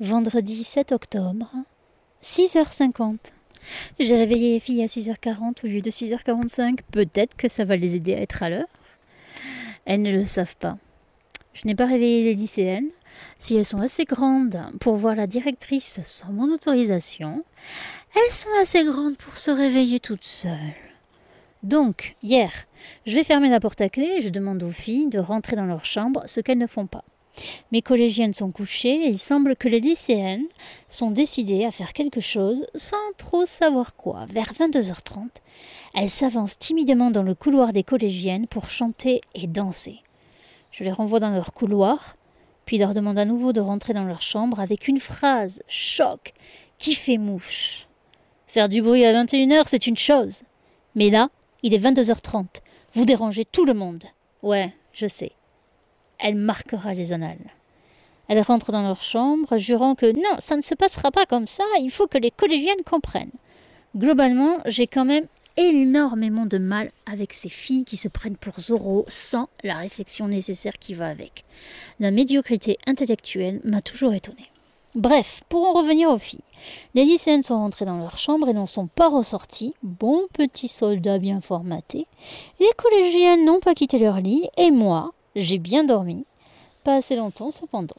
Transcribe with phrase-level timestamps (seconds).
[0.00, 1.50] Vendredi 7 octobre,
[2.22, 3.16] 6h50.
[3.98, 6.82] J'ai réveillé les filles à 6h40 au lieu de 6h45.
[6.92, 8.68] Peut-être que ça va les aider à être à l'heure.
[9.86, 10.78] Elles ne le savent pas.
[11.52, 12.90] Je n'ai pas réveillé les lycéennes.
[13.40, 17.42] Si elles sont assez grandes pour voir la directrice sans mon autorisation,
[18.14, 20.76] elles sont assez grandes pour se réveiller toutes seules.
[21.64, 22.52] Donc, hier,
[23.04, 25.66] je vais fermer la porte à clé et je demande aux filles de rentrer dans
[25.66, 27.02] leur chambre, ce qu'elles ne font pas.
[27.72, 30.46] Mes collégiennes sont couchées et il semble que les lycéennes
[30.88, 34.26] sont décidées à faire quelque chose sans trop savoir quoi.
[34.30, 35.28] Vers 22h30,
[35.94, 40.00] elles s'avancent timidement dans le couloir des collégiennes pour chanter et danser.
[40.70, 42.16] Je les renvoie dans leur couloir,
[42.64, 46.34] puis leur demande à nouveau de rentrer dans leur chambre avec une phrase choc
[46.78, 47.86] qui fait mouche.
[48.46, 50.42] Faire du bruit à 21h, c'est une chose.
[50.94, 51.30] Mais là,
[51.62, 52.46] il est 22h30.
[52.94, 54.04] Vous dérangez tout le monde.
[54.42, 55.32] Ouais, je sais
[56.18, 57.52] elle marquera les annales.
[58.28, 61.64] Elles rentrent dans leur chambre, jurant que non, ça ne se passera pas comme ça,
[61.80, 63.32] il faut que les collégiennes comprennent.
[63.96, 65.26] Globalement, j'ai quand même
[65.56, 70.78] énormément de mal avec ces filles qui se prennent pour Zorro sans la réflexion nécessaire
[70.78, 71.44] qui va avec.
[71.98, 74.50] La médiocrité intellectuelle m'a toujours étonnée.
[74.94, 76.40] Bref, pour en revenir aux filles,
[76.94, 81.18] les lycéennes sont rentrées dans leur chambre et n'en sont pas ressorties, bons petits soldats
[81.18, 82.06] bien formatés.
[82.60, 86.26] Les collégiennes n'ont pas quitté leur lit, et moi, j'ai bien dormi,
[86.84, 87.96] pas assez longtemps cependant.